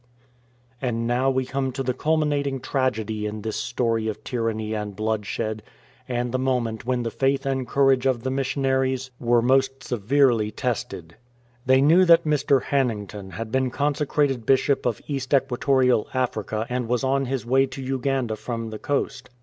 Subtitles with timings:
[0.81, 5.61] And now we come to the culminating tragedy in this story of tyranny and bloodshed,
[6.09, 10.47] and the moment when the faith and courage of the missionaries were most severely HI
[10.47, 11.15] MURDER OF BISHOP HANNINGTON tested.
[11.67, 12.63] They knew that Mr.
[12.63, 17.79] Hannington had been consecrated Bishop of East Equatorial Africa and was on his way to
[17.79, 19.29] Uganda from the coast.